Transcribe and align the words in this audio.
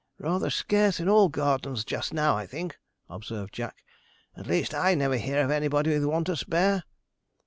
'Rather 0.17 0.49
scarce 0.49 0.99
in 0.99 1.07
all 1.07 1.29
gardens 1.29 1.85
just 1.85 2.11
now, 2.11 2.35
I 2.35 2.47
think,' 2.47 2.79
observed 3.07 3.53
Jack; 3.53 3.83
'at 4.35 4.47
least, 4.47 4.73
I 4.73 4.95
never 4.95 5.17
hear 5.17 5.43
of 5.45 5.51
anybody 5.51 5.91
with 5.91 6.05
one 6.05 6.23
to 6.23 6.35
spare.' 6.35 6.85